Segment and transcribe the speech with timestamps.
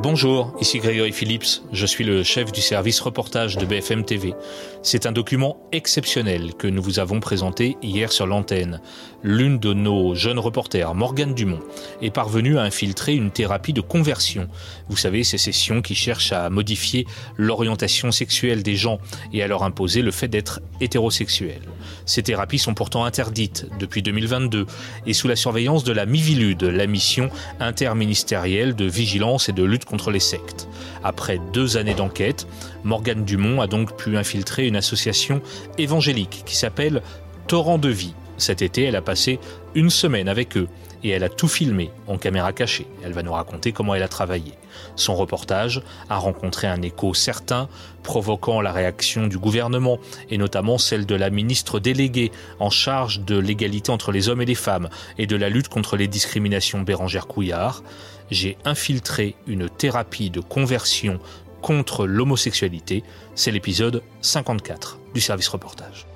[0.00, 4.34] Bonjour, ici Grégory Phillips, je suis le chef du service reportage de BFM TV.
[4.82, 8.80] C'est un document exceptionnel que nous vous avons présenté hier sur l'antenne.
[9.22, 11.60] L'une de nos jeunes reporters, Morgane Dumont,
[12.02, 14.48] est parvenue à infiltrer une thérapie de conversion.
[14.88, 17.06] Vous savez, ces sessions qui cherchent à modifier
[17.36, 18.98] l'orientation sexuelle des gens
[19.32, 21.60] et à leur imposer le fait d'être hétérosexuel.
[22.04, 24.66] Ces thérapies sont pourtant interdites depuis 2022
[25.06, 27.30] et sous la surveillance de la MIVILUD, la mission
[27.60, 30.68] interministérielle de vigilance et de lutte contre les sectes.
[31.02, 32.46] Après deux années d'enquête,
[32.82, 35.42] Morgane Dumont a donc pu infiltrer une association
[35.78, 37.02] évangélique qui s'appelle
[37.46, 38.14] Torrent de Vie.
[38.36, 39.38] Cet été, elle a passé
[39.74, 40.68] une semaine avec eux
[41.04, 42.86] et elle a tout filmé en caméra cachée.
[43.04, 44.54] Elle va nous raconter comment elle a travaillé.
[44.96, 47.68] Son reportage a rencontré un écho certain,
[48.02, 49.98] provoquant la réaction du gouvernement
[50.30, 54.46] et notamment celle de la ministre déléguée en charge de l'égalité entre les hommes et
[54.46, 54.88] les femmes
[55.18, 57.82] et de la lutte contre les discriminations Bérangère Couillard.
[58.30, 61.20] J'ai infiltré une thérapie de conversion
[61.60, 63.04] contre l'homosexualité.
[63.34, 66.06] C'est l'épisode 54 du service reportage.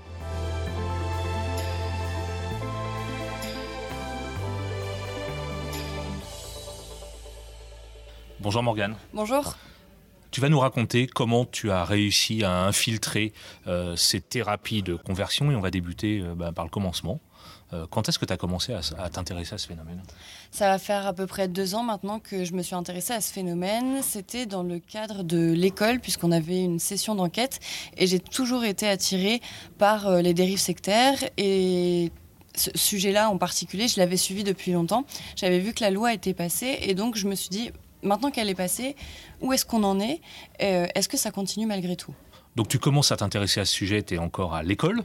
[8.40, 8.96] Bonjour Morgane.
[9.12, 9.56] Bonjour.
[10.30, 13.32] Tu vas nous raconter comment tu as réussi à infiltrer
[13.66, 17.20] euh, ces thérapies de conversion et on va débuter euh, bah, par le commencement.
[17.72, 20.02] Euh, quand est-ce que tu as commencé à, à t'intéresser à ce phénomène?
[20.50, 23.20] Ça va faire à peu près deux ans maintenant que je me suis intéressée à
[23.20, 24.02] ce phénomène.
[24.02, 27.60] C'était dans le cadre de l'école, puisqu'on avait une session d'enquête,
[27.96, 29.40] et j'ai toujours été attirée
[29.78, 32.10] par les dérives sectaires et
[32.56, 35.04] ce sujet-là en particulier, je l'avais suivi depuis longtemps.
[35.36, 37.70] J'avais vu que la loi était passée et donc je me suis dit,
[38.02, 38.96] maintenant qu'elle est passée,
[39.40, 40.20] où est-ce qu'on en est?
[40.62, 42.14] Euh, Est-ce que ça continue malgré tout?
[42.56, 45.02] Donc tu commences à t'intéresser à ce sujet, tu es encore à l'école?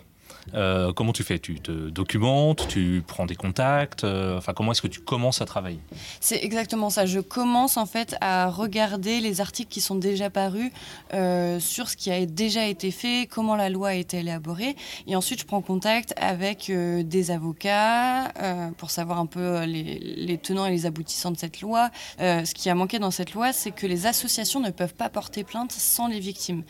[0.54, 1.40] Euh, comment tu fais?
[1.40, 5.46] Tu te documentes, tu prends des contacts euh, Enfin, comment est-ce que tu commences à
[5.46, 5.80] travailler?
[6.20, 7.06] C'est exactement ça.
[7.06, 10.72] Je commence en fait à regarder les articles qui sont déjà parus
[11.14, 14.76] euh, sur ce qui a déjà été fait, comment la loi a été élaborée,
[15.08, 18.32] et ensuite je prends contact avec des avocats
[18.78, 21.90] pour savoir un peu les, tenants et les aboutissants de cette loi.
[22.20, 25.44] ce qui a manqué dans cette loi, c'est que les associations ne peuvent pas porter
[25.44, 26.64] plainte sans les victimes.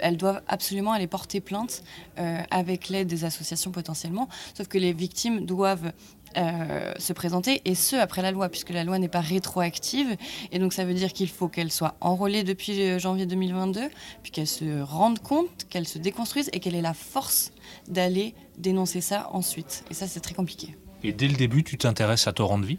[0.00, 1.82] Elles doivent absolument aller porter plainte
[2.18, 5.92] euh, avec l'aide des associations potentiellement, sauf que les victimes doivent
[6.36, 10.16] euh, se présenter, et ce, après la loi, puisque la loi n'est pas rétroactive.
[10.52, 13.80] Et donc, ça veut dire qu'il faut qu'elles soient enrôlées depuis euh, janvier 2022,
[14.22, 17.52] puis qu'elles se rendent compte, qu'elles se déconstruisent, et qu'elle ait la force
[17.88, 19.84] d'aller dénoncer ça ensuite.
[19.90, 20.76] Et ça, c'est très compliqué.
[21.02, 22.78] Et dès le début, tu t'intéresses à Torrent de vie?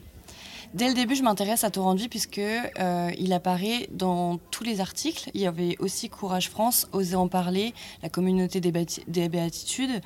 [0.73, 4.63] Dès le début, je m'intéresse à Torrent de Vie puisque euh, il apparaît dans tous
[4.63, 5.29] les articles.
[5.33, 7.73] Il y avait aussi Courage France, Oser en parler,
[8.03, 8.73] la communauté des,
[9.07, 10.01] des béatitudes.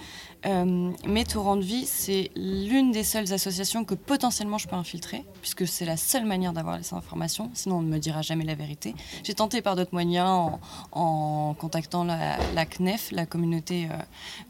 [0.46, 5.24] Euh, mais Torrent de Vie, c'est l'une des seules associations que potentiellement je peux infiltrer,
[5.42, 7.52] puisque c'est la seule manière d'avoir les informations.
[7.54, 8.96] Sinon, on ne me dira jamais la vérité.
[9.24, 10.52] J'ai tenté par d'autres moyens
[10.92, 13.98] en, contactant la, la, CNEF, la communauté euh,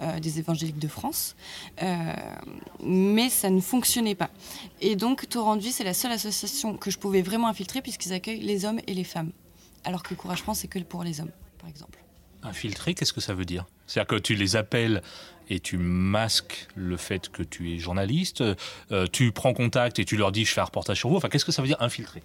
[0.03, 1.35] euh des évangéliques de France,
[1.81, 2.13] euh,
[2.83, 4.29] mais ça ne fonctionnait pas.
[4.81, 8.13] Et donc, Torrent de Vie, c'est la seule association que je pouvais vraiment infiltrer puisqu'ils
[8.13, 9.31] accueillent les hommes et les femmes.
[9.83, 11.99] Alors que Courage France, c'est que pour les hommes, par exemple.
[12.43, 13.65] Infiltrer, qu'est-ce que ça veut dire?
[13.85, 15.03] C'est-à-dire que tu les appelles
[15.49, 18.43] et tu masques le fait que tu es journaliste,
[18.91, 21.17] euh, tu prends contact et tu leur dis je fais un reportage sur vous.
[21.17, 22.23] Enfin, qu'est-ce que ça veut dire infiltrer?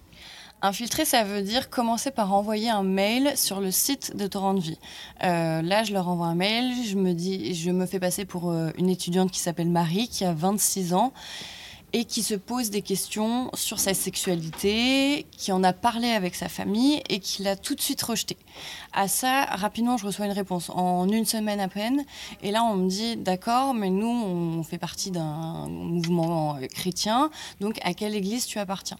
[0.63, 4.59] Infiltrer, ça veut dire commencer par envoyer un mail sur le site de Torrent de
[4.59, 4.79] Vie.
[5.23, 8.49] Euh, là, je leur envoie un mail, je me, dis, je me fais passer pour
[8.49, 11.13] euh, une étudiante qui s'appelle Marie, qui a 26 ans
[11.93, 16.49] et qui se pose des questions sur sa sexualité, qui en a parlé avec sa
[16.49, 18.37] famille et qui l'a tout de suite rejeté.
[18.93, 22.03] À ça, rapidement, je reçois une réponse en une semaine à peine.
[22.43, 27.29] Et là, on me dit, d'accord, mais nous, on fait partie d'un mouvement chrétien,
[27.61, 28.97] donc à quelle église tu appartiens?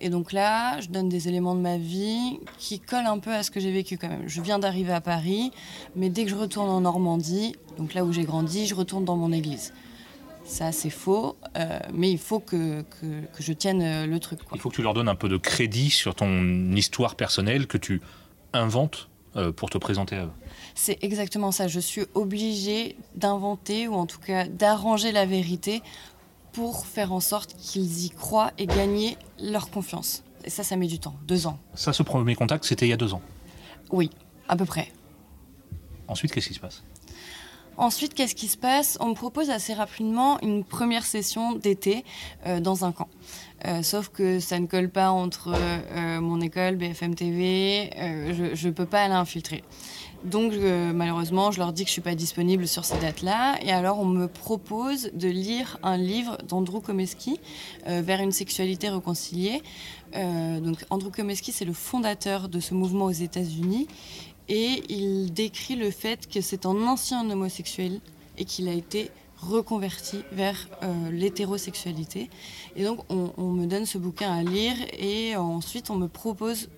[0.00, 3.42] Et donc là, je donne des éléments de ma vie qui collent un peu à
[3.42, 4.28] ce que j'ai vécu quand même.
[4.28, 5.50] Je viens d'arriver à Paris,
[5.96, 9.16] mais dès que je retourne en Normandie, donc là où j'ai grandi, je retourne dans
[9.16, 9.72] mon église.
[10.48, 14.40] Ça, c'est faux, euh, mais il faut que, que, je tienne euh, le truc.
[14.54, 17.76] Il faut que tu leur donnes un peu de crédit sur ton histoire personnelle que
[17.76, 18.00] tu
[18.54, 20.30] inventes euh, pour te présenter à eux.
[20.74, 21.68] C'est exactement ça.
[21.68, 25.82] Je suis obligée d'inventer, ou en tout cas d'arranger la vérité
[26.52, 30.24] pour faire en sorte qu'ils y croient et gagner leur confiance.
[30.44, 31.58] Et ça, ça met du temps, deux ans.
[31.74, 33.20] Ça, ce premier contact, c'était il y a deux ans
[33.90, 34.08] Oui,
[34.48, 34.90] à peu près.
[36.08, 36.82] Ensuite, qu'est-ce qui se passe?
[37.78, 38.98] Ensuite, qu'est-ce qui se passe?
[39.00, 42.04] On me propose assez rapidement une première session d'été
[42.44, 43.08] euh, dans un camp.
[43.82, 45.56] sauf que ça ne colle pas entre
[46.20, 47.90] mon école, BFM TV,
[48.32, 49.64] je ne peux pas aller infiltrer.
[50.24, 50.52] Donc
[50.94, 53.56] malheureusement, je leur dis que je suis pas disponible sur ces dates-là.
[53.62, 57.40] Et alors on me propose de lire un livre d'Andrew Komeski,
[57.84, 59.60] Vers une sexualité réconciliée.
[60.14, 63.88] donc Andrew Komeski, c'est le fondateur de ce mouvement aux États-Unis.
[64.48, 68.00] Et il décrit le fait que c'est un ancien homosexuel
[68.38, 69.10] et qu'il a été
[69.40, 72.30] reconverti vers euh, l'hétérosexualité.
[72.76, 76.68] Et donc on, me donne ce bouquin à lire et ensuite on me propose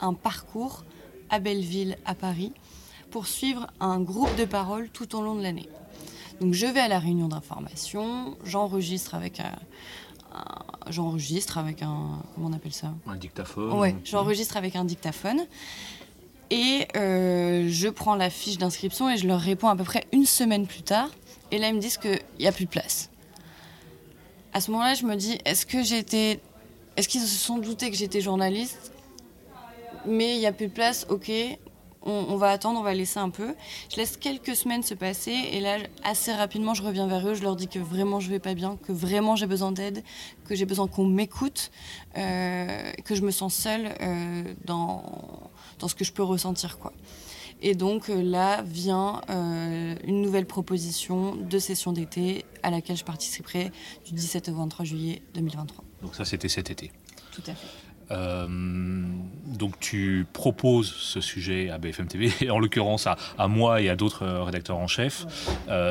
[0.00, 0.84] un parcours
[1.30, 2.52] à Belleville, à Paris,
[3.10, 5.68] pour suivre un groupe de parole tout au long de l'année.
[6.40, 9.52] Donc je vais à la réunion d'information, j'enregistre avec un,
[10.88, 12.94] j'enregistre avec un comment on appelle ça?
[13.06, 13.72] Un dictaphone.
[13.78, 15.46] Ouais, j'enregistre avec un dictaphone.
[16.50, 20.26] Et euh, je prends la fiche d'inscription et je leur réponds à peu près une
[20.26, 21.08] semaine plus tard.
[21.52, 23.10] Et là, ils me disent qu'il n'y a plus de place.
[24.52, 25.78] À ce moment-là, je me dis, est-ce que.
[26.96, 28.92] Est-ce qu'ils se sont doutés que j'étais journaliste?
[30.06, 31.30] Mais il n'y a plus de place, ok.
[32.02, 33.54] On, va attendre, on va laisser un peu.
[33.90, 37.34] Je laisse quelques semaines se passer et là, assez rapidement, je reviens vers eux.
[37.34, 40.02] Je leur dis que vraiment je vais pas bien, que vraiment j'ai besoin d'aide,
[40.46, 41.70] que j'ai besoin qu'on m'écoute,
[42.16, 45.02] euh, que je me sens seule euh, dans
[45.80, 46.78] dans ce que je peux ressentir.
[46.78, 46.92] Quoi.
[47.62, 53.04] Et donc euh, là vient euh, une nouvelle proposition de session d'été à laquelle je
[53.04, 53.70] participerai
[54.06, 55.84] du 17 au 23 juillet 2023.
[56.02, 56.90] Donc ça c'était cet été.
[57.32, 57.66] Tout à fait.
[58.12, 58.48] Euh,
[59.46, 63.94] donc tu proposes ce sujet à BFM TV, et en l'occurrence à, moi et à
[63.94, 65.26] d'autres rédacteurs en chef.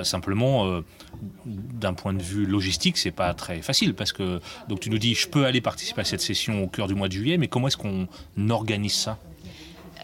[0.04, 0.82] simplement,
[1.46, 5.16] d'un point de vue logistique, c'est pas très facile parce que donc tu nous dis
[5.16, 7.70] je peux aller participer à cette session au cœur du mois de juillet, mais comment
[7.70, 8.10] est-ce qu'on
[8.50, 9.18] organise ça?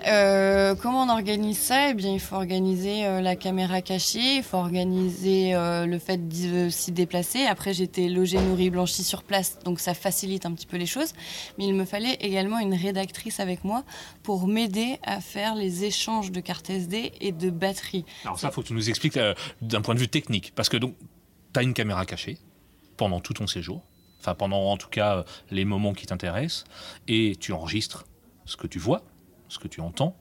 [0.07, 4.43] Euh, comment on organise ça Eh bien, il faut organiser euh, la caméra cachée, il
[4.43, 7.45] faut organiser euh, le fait de s'y déplacer.
[7.45, 11.13] Après, j'étais logée, nourrie, blanchie sur place, donc ça facilite un petit peu les choses.
[11.57, 13.83] Mais il me fallait également une rédactrice avec moi
[14.23, 18.05] pour m'aider à faire les échanges de cartes SD et de batterie.
[18.25, 19.19] Alors ça, il faut que tu nous expliques
[19.61, 20.95] d'un point de vue technique, parce que donc,
[21.53, 22.37] tu as une caméra cachée
[22.97, 23.81] pendant tout ton séjour,
[24.19, 26.65] enfin pendant en tout cas les moments qui t'intéressent,
[27.07, 28.05] et tu enregistres
[28.45, 29.03] ce que tu vois
[29.49, 30.15] ce que tu entends,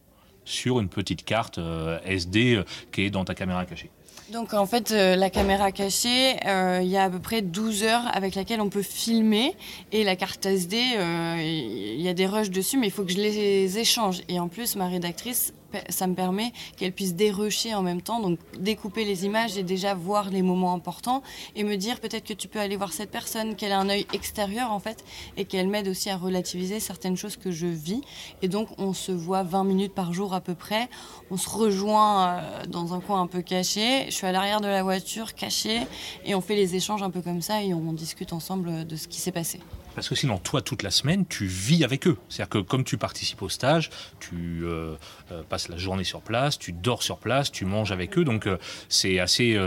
[0.44, 3.90] sur une petite carte euh, SD euh, qui est dans ta caméra cachée.
[4.32, 6.36] Donc en fait, euh, la caméra cachée,
[6.82, 9.54] il y a à peu près 12 heures avec laquelle on peut filmer.
[9.92, 13.18] Et la carte SD, il y a des rushs dessus, mais il faut que je
[13.18, 14.22] les échange.
[14.28, 15.52] Et en plus, ma rédactrice
[15.88, 19.94] ça me permet qu'elle puisse dérocher en même temps, donc découper les images et déjà
[19.94, 21.22] voir les moments importants
[21.56, 24.06] et me dire peut-être que tu peux aller voir cette personne, qu'elle a un œil
[24.12, 25.04] extérieur en fait
[25.36, 28.02] et qu'elle m'aide aussi à relativiser certaines choses que je vis.
[28.42, 30.88] Et donc on se voit 20 minutes par jour à peu près,
[31.30, 34.68] on se rejoint euh, dans un coin un peu caché, je suis à l'arrière de
[34.68, 35.80] la voiture cachée
[36.24, 39.08] et on fait les échanges un peu comme ça et on discute ensemble de ce
[39.08, 39.60] qui s'est passé.
[39.94, 42.16] Parce que sinon, toi, toute la semaine, tu vis avec eux.
[42.28, 44.96] C'est-à-dire que comme tu participes au stage, tu euh,
[45.30, 48.24] euh, passes la journée sur place, tu dors sur place, tu manges avec eux.
[48.24, 48.58] Donc euh,
[48.88, 49.58] c'est assez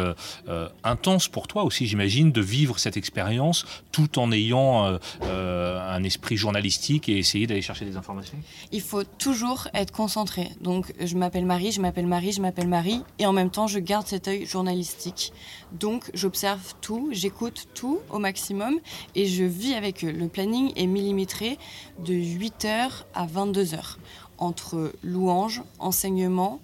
[0.83, 7.09] intense pour toi aussi, j'imagine, de vivre cette expérience tout en ayant un esprit journalistique
[7.09, 8.37] et essayer d'aller chercher des informations?
[8.71, 10.49] Il faut toujours être concentré.
[10.61, 13.01] Donc je m'appelle Marie, je m'appelle Marie, je m'appelle Marie.
[13.19, 15.31] Et en même temps, je garde cet œil journalistique.
[15.71, 18.79] Donc j'observe tout, j'écoute tout au maximum
[19.15, 21.59] et je vis avec eux le planning est millimétré
[21.99, 23.97] de 8h à 22h
[24.39, 26.59] entre louanges, enseignement,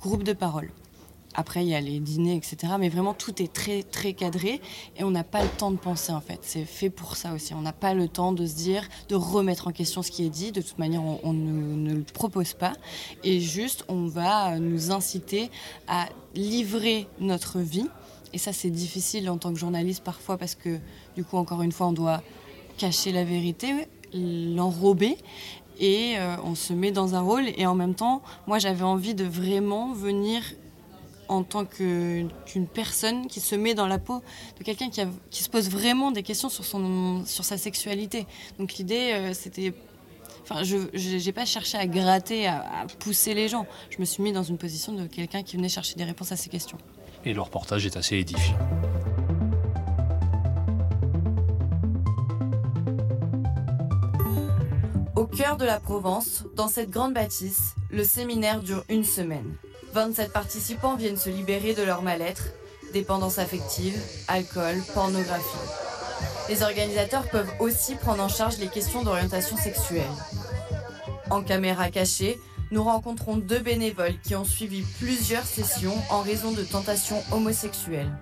[0.00, 0.70] groupe de parole.
[1.36, 2.74] Après, il y a les dîners, etc.
[2.78, 4.60] Mais vraiment, tout est très, très cadré
[4.96, 6.38] et on n'a pas le temps de penser, en fait.
[6.42, 7.54] C'est fait pour ça aussi.
[7.54, 10.30] On n'a pas le temps de se dire, de remettre en question ce qui est
[10.30, 10.52] dit.
[10.52, 12.74] De toute manière, on, ne, ne, le propose pas.
[13.24, 15.50] Et juste, on va nous inciter
[15.88, 17.88] à livrer notre vie.
[18.32, 20.78] Et ça, c'est difficile en tant que journaliste parfois parce que,
[21.16, 22.22] du coup, encore une fois, on doit
[22.76, 25.16] cacher la vérité, l'enrober
[25.80, 29.14] et euh, on se met dans un rôle et en même temps moi j'avais envie
[29.14, 30.42] de vraiment venir
[31.28, 32.30] en tant qu'une
[32.72, 34.22] personne qui se met dans la peau
[34.58, 35.00] de quelqu'un qui,
[35.30, 38.26] qui, se pose vraiment des questions sur, son, sur sa sexualité.
[38.58, 39.72] Donc l'idée, euh, c'était...
[40.42, 40.76] Enfin, je
[41.24, 43.66] n'ai pas cherché à gratter, à, à, pousser les gens.
[43.88, 46.36] Je me suis mis dans une position de quelqu'un qui venait chercher des réponses à
[46.36, 46.76] ces questions.
[47.24, 48.58] Et le reportage est assez édifiant.
[55.36, 59.56] Cœur de la Provence, dans cette grande bâtisse, le séminaire dure une semaine.
[59.92, 62.44] 27 participants viennent se libérer de leur mal-être,
[62.92, 65.42] dépendance affective, alcool, pornographie.
[66.48, 70.04] Les organisateurs peuvent aussi prendre en charge les questions d'orientation sexuelle.
[71.30, 76.62] En caméra cachée, nous rencontrons deux bénévoles qui ont suivi plusieurs sessions en raison de
[76.62, 78.12] tentations homosexuelles.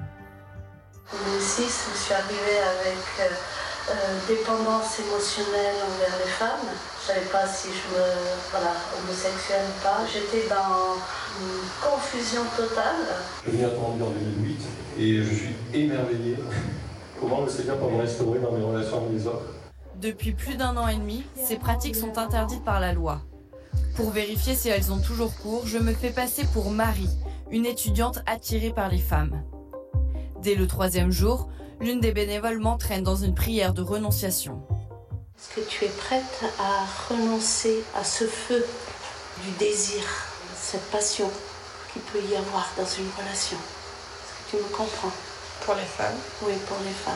[1.12, 6.68] Le 6, je suis arrivée avec euh, dépendance émotionnelle envers les femmes.
[6.70, 8.04] Je ne savais pas si je me.
[8.50, 10.00] Voilà, homosexuelle ou pas.
[10.06, 10.94] J'étais dans
[11.40, 13.06] une confusion totale.
[13.44, 14.60] Je viens attendre en 2008
[14.98, 16.36] et je suis émerveillé
[17.20, 19.46] comment le Seigneur peut me restaurer dans mes relations avec les autres.
[20.00, 23.20] Depuis plus d'un an et demi, ces pratiques sont interdites par la loi.
[23.96, 27.10] Pour vérifier si elles ont toujours cours, je me fais passer pour Marie,
[27.50, 29.42] une étudiante attirée par les femmes.
[30.40, 31.48] Dès le troisième jour,
[31.82, 34.62] l'une des bénévoles m'entraîne dans une prière de renonciation.
[35.36, 38.64] Est-ce que tu es prête à renoncer à ce feu
[39.44, 40.00] du désir,
[40.56, 41.28] cette passion
[41.92, 43.56] qu'il peut y avoir dans une relation?
[43.56, 45.12] Est-ce que tu me comprends?
[45.66, 47.14] Pour les femmes Oui, pour les femmes.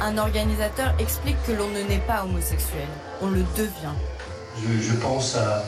[0.00, 2.88] Un organisateur explique que l'on ne naît pas homosexuel,
[3.20, 3.96] on le devient.
[4.56, 5.64] Je, pense à,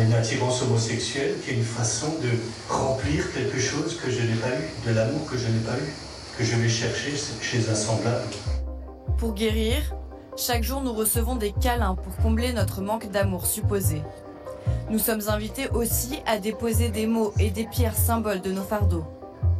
[0.00, 2.30] une attirance homosexuelle qui est une façon de
[2.68, 5.92] remplir quelque chose que je n'ai pas eu, de l'amour que je n'ai pas eu,
[6.38, 8.22] que je vais chercher chez un semblable.
[9.18, 9.96] Pour guérir,
[10.36, 14.02] chaque jour nous recevons des câlins pour combler notre manque d'amour supposé.
[14.88, 19.04] Nous sommes invités aussi à déposer des mots et des pierres symboles de nos fardeaux.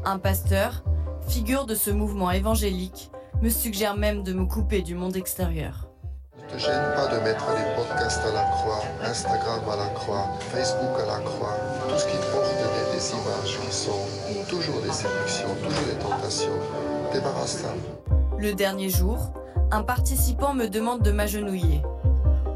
[0.04, 0.84] Un pasteur,
[1.26, 3.10] figure de ce mouvement évangélique,
[3.42, 5.88] me suggère même de me couper du monde extérieur.
[6.36, 10.28] Ne te gêne pas de mettre les podcasts à la croix, Instagram à la croix,
[10.52, 11.56] Facebook à la croix,
[11.88, 12.17] tout ce qui
[12.98, 16.58] des, images qui sont toujours des séductions, toujours des tentations.
[17.12, 17.74] Débarrasse-toi.
[18.38, 19.32] Le dernier jour,
[19.70, 21.82] un participant me demande de m'agenouiller.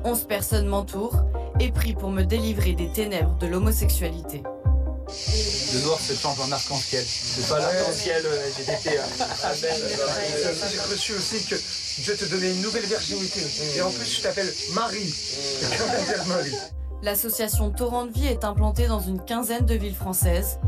[0.04, 1.22] Onze personnes m'entourent
[1.60, 4.42] et prient pour me délivrer des ténèbres de l'homosexualité.
[5.74, 7.04] Le noir se change en arc-en-ciel.
[7.06, 8.98] C'est pas l'arc-en-ciel LGBT.
[9.60, 11.54] J'ai reçu aussi que
[12.02, 13.40] Dieu te donnait une nouvelle virginité.
[13.76, 15.14] Et en plus, je t'appelle Marie.
[16.26, 16.54] Marie.
[17.02, 20.60] L'association Torrent de Vie est implantée dans une quinzaine de villes françaises.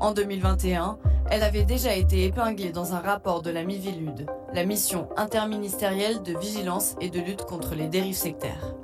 [0.00, 0.98] En 2021,
[1.30, 6.36] elle avait déjà été épinglée dans un rapport de la MIVILUD, la mission interministérielle de
[6.36, 8.74] vigilance et de lutte contre les dérives sectaires.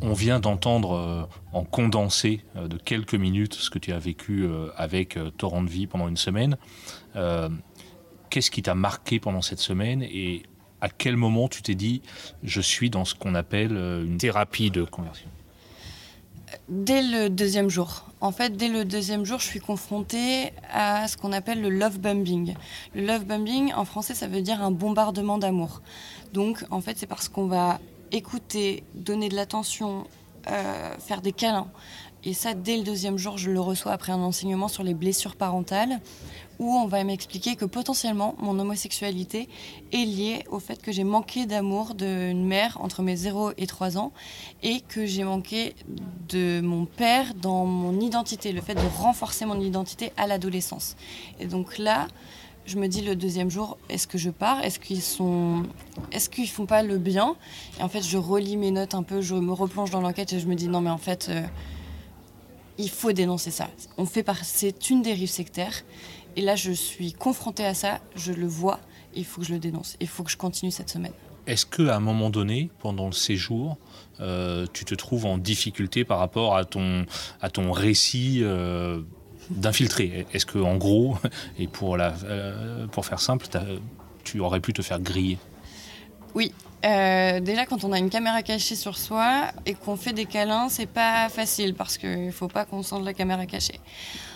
[0.00, 1.22] On vient d'entendre euh,
[1.52, 5.68] en condensé euh, de quelques minutes ce que tu as vécu euh, avec Torrent de
[5.68, 6.56] Vie pendant une semaine.
[8.30, 10.02] Qu'est-ce qui t'a marqué pendant cette semaine
[10.82, 12.02] à quel moment tu t'es dit
[12.42, 15.28] je suis dans ce qu'on appelle une thérapie de conversion?
[16.68, 18.06] Dès le deuxième jour.
[18.20, 21.98] En fait, dès le deuxième jour, je suis confrontée à ce qu'on appelle le love
[21.98, 22.54] bombing.
[22.94, 25.80] Le love bombing, en français, ça veut dire un bombardement d'amour.
[26.32, 30.06] Donc, en fait, c'est parce qu'on va écouter, donner de l'attention,
[30.50, 31.68] euh, faire des câlins.
[32.24, 35.34] Et ça, dès le deuxième jour, je le reçois après un enseignement sur les blessures
[35.34, 36.00] parentales,
[36.58, 39.48] où on va m'expliquer que potentiellement, mon homosexualité
[39.92, 43.98] est liée au fait que j'ai manqué d'amour d'une mère entre mes 0 et 3
[43.98, 44.12] ans,
[44.62, 45.74] et que j'ai manqué
[46.28, 50.96] de mon père dans mon identité, le fait de renforcer mon identité à l'adolescence.
[51.40, 52.06] Et donc là,
[52.64, 54.62] je me dis le deuxième jour, est-ce que je pars?
[54.62, 55.64] Est-ce qu'ils sont,
[56.12, 57.34] est-ce qu'ils font pas le bien?
[57.78, 60.40] Et en fait, je relis mes notes un peu, je me replonge dans l'enquête et
[60.40, 61.42] je me dis non, mais en fait, euh,
[62.78, 63.68] il faut dénoncer ça.
[63.98, 64.44] On fait par...
[64.44, 65.82] c'est une dérive sectaire.
[66.36, 68.80] Et là, je suis confrontée à ça, je le vois,
[69.14, 69.96] il faut que je le dénonce.
[70.00, 71.12] Il faut que je continue cette semaine.
[71.46, 73.76] Est-ce qu'à un moment donné, pendant le séjour,
[74.20, 77.04] euh, tu te trouves en difficulté par rapport à ton,
[77.40, 79.02] à ton récit euh,
[79.50, 80.26] d'infiltrer.
[80.32, 81.16] Est-ce que, en gros,
[81.58, 83.46] et pour, la, euh, pour faire simple,
[84.24, 85.38] tu aurais pu te faire griller?
[86.34, 86.52] Oui.
[86.84, 90.68] Euh, déjà, quand on a une caméra cachée sur soi et qu'on fait des câlins,
[90.68, 93.78] c'est pas facile parce qu'il ne faut pas qu'on sente la caméra cachée.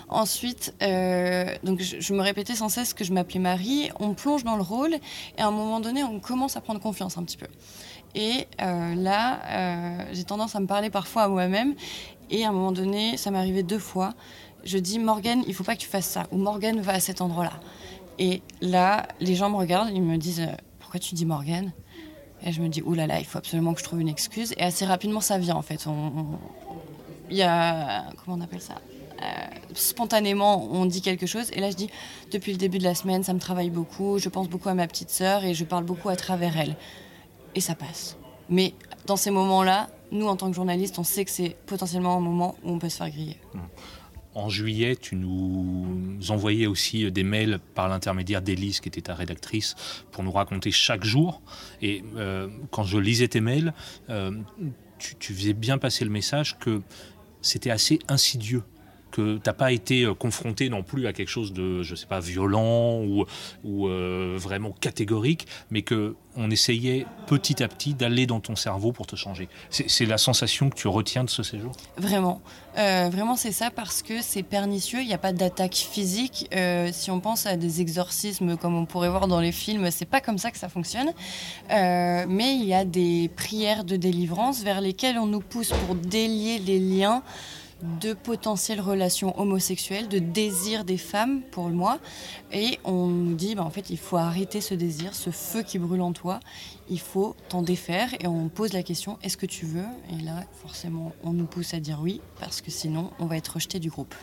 [0.08, 3.90] Ensuite, euh, donc je, me répétais sans cesse que je m'appelais Marie.
[3.98, 4.94] On plonge dans le rôle
[5.36, 7.48] et à un moment donné, on commence à prendre confiance un petit peu.
[8.14, 11.74] Et là, j'ai tendance à me parler parfois à moi-même.
[12.30, 14.14] Et à un moment donné, ça m'est arrivé deux fois
[14.66, 17.20] je dis Morgan, il faut pas que tu fasses ça, ou Morgan va à cet
[17.20, 17.52] endroit-là.
[18.18, 20.46] Et là, les gens me regardent, ils me disent
[20.80, 21.72] Pourquoi tu dis Morgan
[22.42, 24.52] Et je me dis Ouh là là, il faut absolument que je trouve une excuse.
[24.56, 25.86] Et assez rapidement, ça vient en fait.
[27.30, 28.06] Il y a.
[28.24, 28.74] Comment on appelle ça?
[29.22, 29.24] Euh,
[29.76, 31.50] spontanément, on dit quelque chose.
[31.52, 31.90] Et là, je dis,
[32.32, 34.18] depuis le début de la semaine, ça me travaille beaucoup.
[34.18, 36.76] Je pense beaucoup à ma petite sœur et je parle beaucoup à travers elle.
[37.54, 38.16] Et ça passe.
[38.48, 38.74] Mais
[39.06, 42.56] dans ces moments-là, nous, en tant que journalistes, on sait que c'est potentiellement un moment
[42.64, 43.38] où on peut se faire griller.
[43.54, 43.60] Mmh.
[44.36, 49.74] En juillet, tu nous envoyais aussi des mails par l'intermédiaire d'Élise, qui était ta rédactrice,
[50.12, 51.40] pour nous raconter chaque jour.
[51.80, 53.72] Et euh, quand je lisais tes mails,
[54.10, 54.32] euh,
[54.98, 56.82] tu, faisais bien passer le message que
[57.40, 58.62] c'était assez insidieux
[59.16, 62.20] que t'as pas été euh, confronté non plus à quelque chose de, je sais pas,
[62.20, 68.56] violent ou, euh, vraiment catégorique, mais que on essayait petit à petit d'aller dans ton
[68.56, 69.48] cerveau pour te changer.
[69.70, 71.72] C'est la sensation que tu retiens de ce séjour?
[71.96, 72.42] Vraiment.
[72.76, 75.00] Euh, vraiment, c'est ça parce que c'est pernicieux.
[75.00, 76.50] Il n'y a pas d'attaque physique.
[76.92, 80.20] Si on pense à des exorcismes comme on pourrait voir dans les films, c'est pas
[80.20, 81.10] comme ça que ça fonctionne.
[81.70, 86.58] Mais il y a des prières de délivrance vers lesquelles on nous pousse pour délier
[86.58, 87.22] les liens
[87.82, 91.98] de potentielles relations homosexuelles, de désir des femmes, pour moi.
[92.52, 95.78] Et on nous dit, bah, en fait, il faut arrêter ce désir, ce feu qui
[95.78, 96.40] brûle en toi.
[96.88, 98.08] Il faut t'en défaire.
[98.20, 99.84] Et on pose la question, est-ce que tu veux?
[100.12, 103.54] Et là, forcément, on nous pousse à dire oui, parce que sinon, on va être
[103.54, 104.14] rejeté du groupe.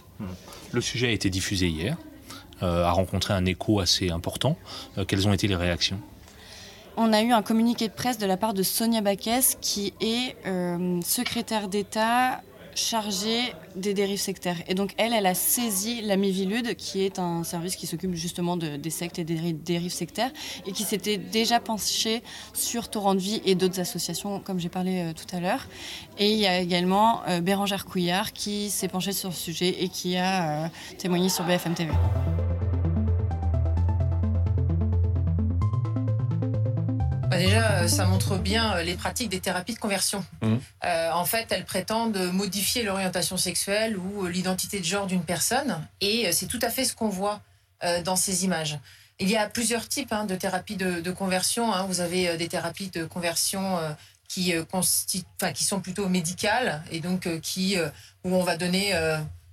[0.72, 1.98] Le sujet a été diffusé hier,
[2.64, 4.58] euh, a rencontré un écho assez important.
[4.98, 6.00] Euh, quelles ont été les réactions?
[6.96, 10.36] On a eu un communiqué de presse de la part de Sonia Baquès, qui est
[10.46, 12.42] euh, secrétaire d'État
[12.76, 14.58] chargée des dérives sectaires.
[14.68, 18.58] Et donc, elle, elle a saisi la Mivilude, qui est un service qui s'occupe justement
[18.58, 20.32] de, des sectes et des dérives sectaires,
[20.66, 25.00] et qui s'était déjà penché sur Torrent de Vie et d'autres associations, comme j'ai parlé
[25.00, 25.68] euh, tout à l'heure.
[26.18, 29.90] Et il y a également euh, Bérangère Couillard, qui s'est penchée sur le sujet et
[29.90, 31.92] qui a euh, témoigné sur BFM TV.
[37.46, 40.26] Déjà, euh, ça montre bien euh, les pratiques des thérapies de conversion.
[40.42, 40.56] Mmh.
[40.86, 46.32] Euh, en fait, elles prétendent modifier l'orientation sexuelle ou l'identité de genre d'une personne, et
[46.32, 47.42] c'est tout à fait ce qu'on voit
[48.06, 48.80] dans ces images.
[49.20, 51.74] Il y a plusieurs types hein, de thérapies de, de conversion.
[51.74, 51.86] hein.
[51.88, 53.78] Vous avez des thérapies de conversion
[54.30, 57.78] qui, enfin, qui sont plutôt médicales et donc qui,
[58.24, 58.94] où on va donner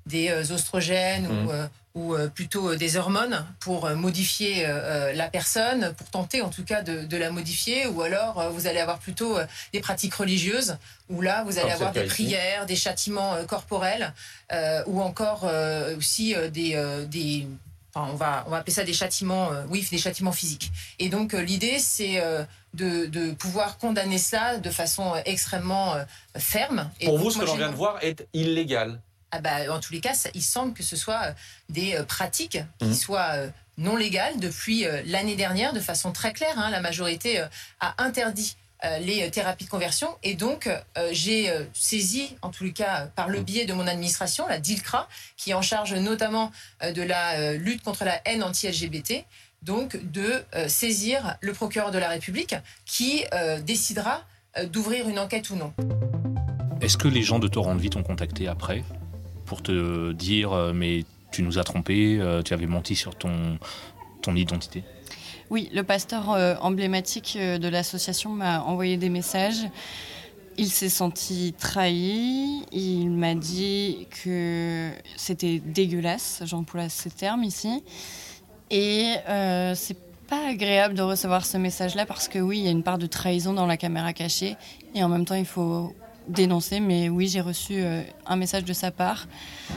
[0.06, 4.66] des oestrogènes ou, euh, ou euh, plutôt euh, des hormones pour euh, modifier
[5.14, 8.80] la personne, pour tenter en tout cas de, de la modifier, ou alors vous allez
[8.80, 9.38] avoir plutôt
[9.72, 10.76] des pratiques religieuses,
[11.08, 12.08] où là vous allez Comme avoir des ici.
[12.08, 14.12] prières, des châtiments corporels,
[14.52, 17.46] euh, ou encore euh, aussi des, euh, des
[17.92, 20.70] Enfin, on va, on va appeler ça des châtiments, euh, oui, des châtiments physiques.
[21.00, 25.96] Et donc, euh, l'idée, c'est euh, de, de pouvoir condamner cela de façon extrêmement
[26.38, 26.88] ferme.
[27.00, 29.00] Et Pour donc, vous, ce que l'on vient de voir est illégal.
[29.32, 31.32] Ah bah, en tous les cas, ça- il semble que ce soit euh,
[31.68, 32.94] des euh, pratiques qui Mhm.
[32.94, 36.58] soient euh, non légales depuis l'année dernière, de façon très claire.
[36.58, 36.68] hein.
[36.70, 37.42] la majorité
[37.80, 38.56] a interdit
[39.00, 40.08] les thérapies de conversion.
[40.22, 43.86] Et donc, euh, j'ai euh, saisi, en tous les cas, par le biais de mon
[43.86, 45.06] administration, la DILCRA,
[45.36, 46.50] qui est en charge notamment
[46.82, 49.24] euh, de la lutte contre la haine anti-LGBT,
[49.62, 52.54] donc de saisir le procureur de la République
[52.86, 53.24] qui
[53.62, 54.24] décidera
[54.64, 55.72] d'ouvrir une enquête ou non.
[56.80, 58.82] Est-ce que les gens de Torrent de Vie t'ont contacté après?
[59.50, 63.58] Pour te dire euh, mais tu nous as trompé, euh, tu avais menti sur ton,
[64.22, 64.84] ton identité
[65.50, 69.66] Oui, le pasteur euh, emblématique de l'association m'a envoyé des messages.
[70.56, 72.62] Il s'est senti trahi.
[72.70, 77.82] Il m'a dit que c'était dégueulasse, j'emploie ce terme ici.
[78.70, 79.14] Et
[79.74, 82.98] c'est pas agréable de recevoir ce message-là parce que oui, il y a une part
[82.98, 84.56] de trahison dans la caméra cachée.
[84.94, 85.92] Et en même temps, il faut
[86.28, 86.80] dénoncer.
[86.80, 89.26] Mais oui, j'ai reçu euh, un message de sa part.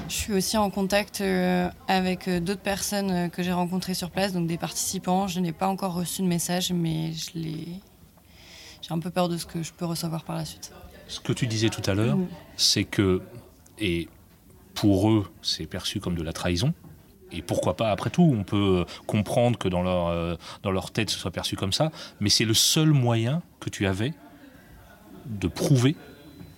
[0.08, 4.34] Je suis aussi en contact euh, avec euh, d'autres personnes que j'ai rencontrées sur place,
[4.34, 5.28] donc des participants.
[5.28, 7.68] Je n'ai pas encore reçu de message, mais je l'ai.
[8.82, 10.72] J'ai un peu peur de ce que je peux recevoir par la suite.
[11.08, 12.28] Ce que tu disais tout à l'heure, Mm.
[12.58, 13.22] c'est que,
[13.80, 14.08] et
[14.74, 16.74] pour eux, c'est perçu comme de la trahison.
[17.32, 21.10] Et pourquoi pas, après tout, on peut comprendre que dans leur, euh, dans leur tête,
[21.10, 24.14] ce soit perçu comme ça, mais c'est le seul moyen que tu avais
[25.26, 25.96] de prouver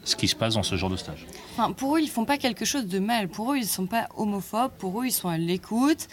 [0.05, 1.25] ce qui se passe dans ce genre de stage.
[1.51, 3.27] Enfin, pour eux, ils font pas quelque chose de mal.
[3.27, 4.71] Pour eux, ils sont pas homophobes.
[4.77, 6.07] Pour eux, ils sont à l'écoute.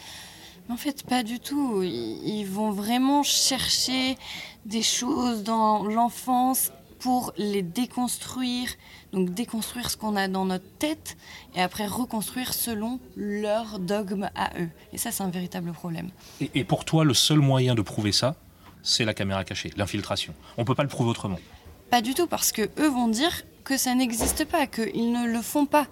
[0.66, 1.83] Mais en fait, pas du tout.
[1.83, 4.16] Ils, vont vraiment chercher
[4.64, 8.70] des choses dans l'enfance pour les déconstruire.
[9.12, 11.16] Donc déconstruire ce qu'on a dans notre tête
[11.55, 14.68] et après reconstruire selon leur dogme à eux.
[14.92, 16.11] Et ça, c'est un véritable problème.
[16.40, 18.37] Et, et pour toi, le seul moyen de prouver ça,
[18.83, 20.33] c'est la caméra cachée, l'infiltration.
[20.57, 21.38] On peut pas le prouver autrement.
[21.90, 25.42] Pas du tout, parce que eux vont dire que ça n'existe pas, qu'ils ne le
[25.42, 25.87] font pas.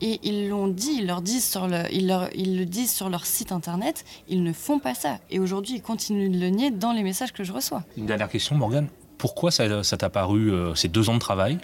[0.00, 4.94] Et ils l'ont dit, ils, le, disent sur leur site internet, ils ne font pas
[4.94, 5.18] ça.
[5.30, 7.84] Et aujourd'hui, ils continuent de le nier dans les messages que je reçois.
[7.96, 8.88] Une dernière question, Morgane.
[9.16, 11.58] Pourquoi ça t'a paru euh, ces deux ans de travail,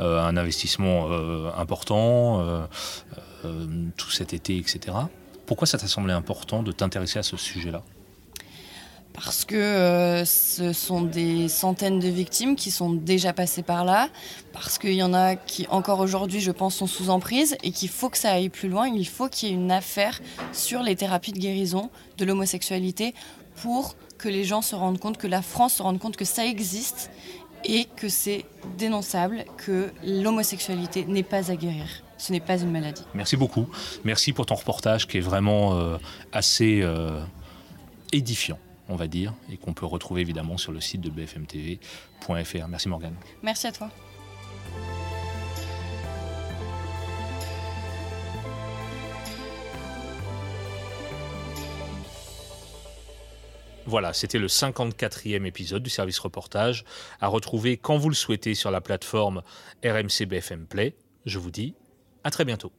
[0.00, 2.66] euh, un investissement euh, important,
[3.96, 4.96] tout cet été, etc.
[5.46, 7.84] Pourquoi ça t'a semblé important de t'intéresser à ce sujet-là?
[9.14, 14.08] Parce que euh, ce sont des centaines de victimes qui sont déjà passées par là,
[14.52, 17.88] parce qu'il y en a qui, encore aujourd'hui, je pense, sont sous emprise et qu'il
[17.88, 18.88] faut que ça aille plus loin.
[18.88, 20.20] Il faut qu'il y ait une affaire
[20.52, 23.14] sur les thérapies de guérison de l'homosexualité
[23.62, 26.44] pour que les gens se rendent compte, que la France se rende compte que ça
[26.44, 27.10] existe
[27.64, 28.44] et que c'est
[28.76, 33.02] dénonçable, que l'homosexualité n'est pas à guérir ce n'est pas une maladie.
[33.14, 33.68] Merci beaucoup.
[34.04, 35.98] Merci pour ton reportage qui est vraiment euh,
[36.32, 37.20] assez euh,
[38.12, 42.68] édifiant, on va dire, et qu'on peut retrouver évidemment sur le site de bfmtv.fr.
[42.68, 43.16] Merci Morgane.
[43.42, 43.90] Merci à toi.
[53.86, 56.84] Voilà, c'était le 54e épisode du service reportage,
[57.20, 59.42] à retrouver quand vous le souhaitez sur la plateforme
[59.84, 60.94] RMC BFM Play.
[61.26, 61.74] Je vous dis
[62.22, 62.72] à très bientôt.